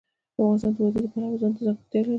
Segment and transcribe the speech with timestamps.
[0.37, 2.09] افغانستان د وادي د پلوه ځانته ځانګړتیا لري.